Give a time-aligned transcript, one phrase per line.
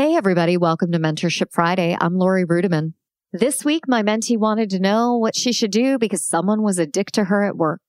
[0.00, 0.56] Hey, everybody.
[0.56, 1.94] Welcome to Mentorship Friday.
[2.00, 2.94] I'm Laurie Ruettimann.
[3.34, 6.86] This week, my mentee wanted to know what she should do because someone was a
[6.86, 7.82] dick to her at work.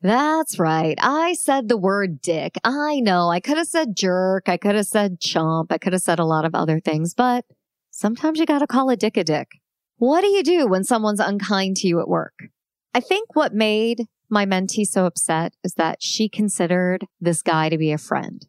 [0.00, 0.98] That's right.
[0.98, 2.56] I said the word dick.
[2.64, 4.48] I know I could have said jerk.
[4.48, 5.72] I could have said chump.
[5.72, 7.44] I could have said a lot of other things, but
[7.90, 9.48] sometimes you got to call a dick a dick.
[9.98, 12.44] What do you do when someone's unkind to you at work?
[12.94, 17.76] I think what made my mentee so upset is that she considered this guy to
[17.76, 18.46] be a friend.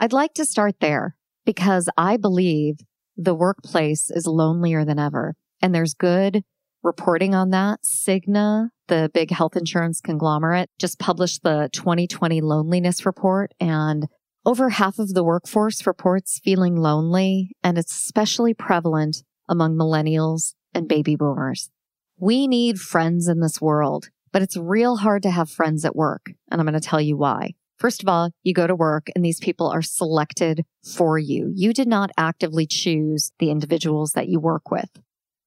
[0.00, 1.15] I'd like to start there
[1.46, 2.76] because I believe
[3.16, 5.34] the workplace is lonelier than ever.
[5.62, 6.42] And there's good
[6.82, 7.80] reporting on that.
[7.82, 14.06] Cigna, the big health insurance conglomerate, just published the 2020 loneliness report and
[14.44, 20.88] over half of the workforce reports feeling lonely and it's especially prevalent among millennials and
[20.88, 21.70] baby boomers.
[22.18, 26.32] We need friends in this world, but it's real hard to have friends at work.
[26.50, 27.54] And I'm going to tell you why.
[27.78, 31.52] First of all, you go to work and these people are selected for you.
[31.54, 34.90] You did not actively choose the individuals that you work with.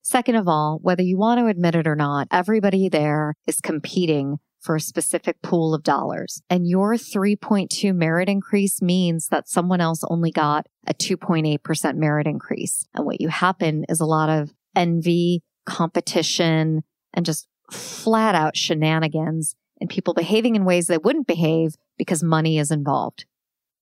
[0.01, 4.37] Second of all, whether you want to admit it or not, everybody there is competing
[4.59, 6.41] for a specific pool of dollars.
[6.49, 12.85] And your 3.2 merit increase means that someone else only got a 2.8% merit increase.
[12.93, 16.83] And what you happen is a lot of envy, competition,
[17.13, 22.57] and just flat out shenanigans and people behaving in ways they wouldn't behave because money
[22.57, 23.25] is involved.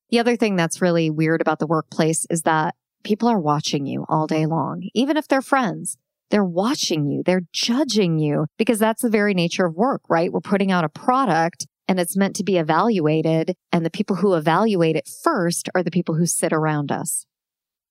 [0.09, 4.05] The other thing that's really weird about the workplace is that people are watching you
[4.09, 5.97] all day long, even if they're friends.
[6.29, 7.23] They're watching you.
[7.23, 10.31] They're judging you because that's the very nature of work, right?
[10.31, 13.55] We're putting out a product and it's meant to be evaluated.
[13.71, 17.25] And the people who evaluate it first are the people who sit around us.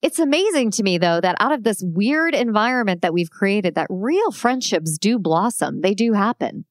[0.02, 3.86] It's amazing to me though that out of this weird environment that we've created, that
[3.88, 5.80] real friendships do blossom.
[5.80, 6.66] They do happen.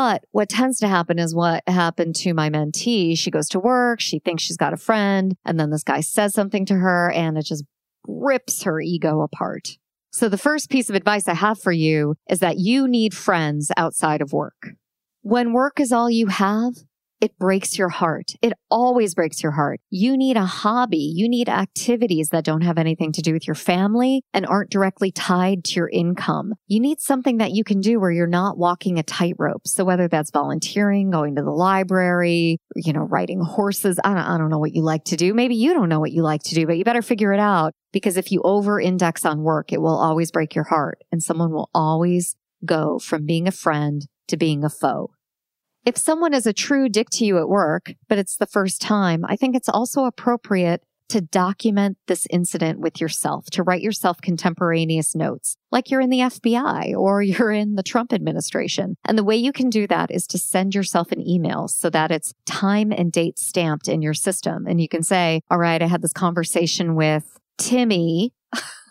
[0.00, 3.18] But what tends to happen is what happened to my mentee.
[3.18, 4.00] She goes to work.
[4.00, 5.34] She thinks she's got a friend.
[5.44, 7.64] And then this guy says something to her and it just
[8.06, 9.76] rips her ego apart.
[10.12, 13.72] So the first piece of advice I have for you is that you need friends
[13.76, 14.68] outside of work.
[15.22, 16.74] When work is all you have,
[17.20, 18.32] it breaks your heart.
[18.42, 19.80] It always breaks your heart.
[19.90, 21.12] You need a hobby.
[21.14, 25.10] You need activities that don't have anything to do with your family and aren't directly
[25.10, 26.54] tied to your income.
[26.66, 29.66] You need something that you can do where you're not walking a tightrope.
[29.66, 34.38] So whether that's volunteering, going to the library, you know, riding horses, I don't, I
[34.38, 35.34] don't know what you like to do.
[35.34, 37.74] Maybe you don't know what you like to do, but you better figure it out
[37.92, 41.52] because if you over index on work, it will always break your heart and someone
[41.52, 45.10] will always go from being a friend to being a foe.
[45.88, 49.24] If someone is a true dick to you at work, but it's the first time,
[49.24, 55.14] I think it's also appropriate to document this incident with yourself, to write yourself contemporaneous
[55.14, 58.96] notes, like you're in the FBI or you're in the Trump administration.
[59.06, 62.10] And the way you can do that is to send yourself an email so that
[62.10, 64.66] it's time and date stamped in your system.
[64.66, 68.34] And you can say, all right, I had this conversation with Timmy.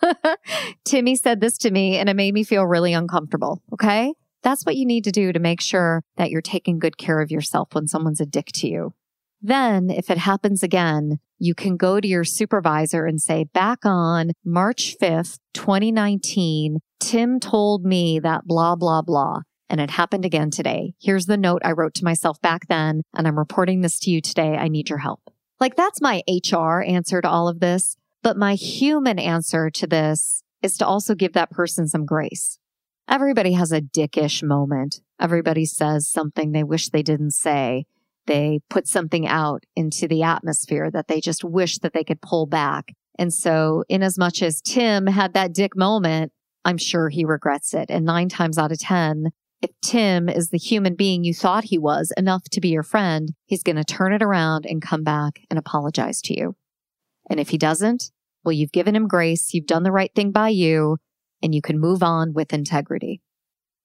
[0.84, 3.62] Timmy said this to me and it made me feel really uncomfortable.
[3.72, 4.14] Okay.
[4.42, 7.30] That's what you need to do to make sure that you're taking good care of
[7.30, 8.94] yourself when someone's a dick to you.
[9.40, 14.32] Then, if it happens again, you can go to your supervisor and say, back on
[14.44, 19.40] March 5th, 2019, Tim told me that blah, blah, blah.
[19.68, 20.94] And it happened again today.
[21.00, 24.20] Here's the note I wrote to myself back then, and I'm reporting this to you
[24.20, 24.56] today.
[24.56, 25.20] I need your help.
[25.60, 27.96] Like that's my HR answer to all of this.
[28.22, 32.58] But my human answer to this is to also give that person some grace.
[33.08, 35.00] Everybody has a dickish moment.
[35.18, 37.86] Everybody says something they wish they didn't say.
[38.26, 42.46] They put something out into the atmosphere that they just wish that they could pull
[42.46, 42.92] back.
[43.18, 46.32] And so in as much as Tim had that dick moment,
[46.66, 47.86] I'm sure he regrets it.
[47.88, 49.30] And nine times out of 10,
[49.62, 53.30] if Tim is the human being you thought he was enough to be your friend,
[53.46, 56.56] he's going to turn it around and come back and apologize to you.
[57.30, 58.10] And if he doesn't,
[58.44, 59.54] well, you've given him grace.
[59.54, 60.98] You've done the right thing by you
[61.42, 63.20] and you can move on with integrity.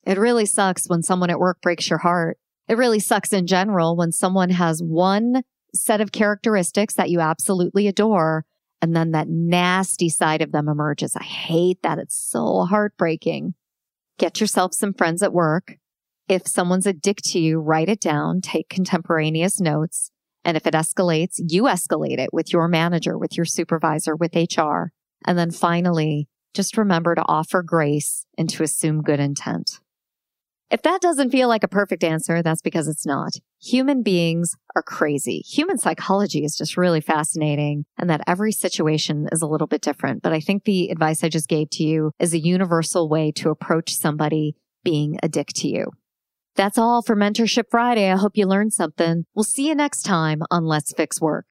[0.06, 2.38] It really sucks when someone at work breaks your heart.
[2.68, 5.44] It really sucks in general when someone has one
[5.74, 8.46] set of characteristics that you absolutely adore
[8.82, 11.16] and then that nasty side of them emerges.
[11.16, 12.00] I hate that.
[12.00, 13.54] It's so heartbreaking.
[14.18, 15.78] Get yourself some friends at work.
[16.28, 20.12] If someone's a dick to you, write it down, take contemporaneous notes.
[20.46, 24.92] And if it escalates, you escalate it with your manager, with your supervisor, with HR.
[25.26, 29.80] And then finally, just remember to offer grace and to assume good intent.
[30.74, 33.34] If that doesn't feel like a perfect answer, that's because it's not.
[33.62, 35.40] Human beings are crazy.
[35.42, 40.24] Human psychology is just really fascinating and that every situation is a little bit different.
[40.24, 43.52] But I think the advice I just gave to you is a universal way to
[43.52, 45.92] approach somebody being a dick to you.
[46.56, 48.12] That's all for Mentorship Friday.
[48.12, 49.26] I hope you learned something.
[49.36, 51.42] We'll see you next time on Let's Fix Work.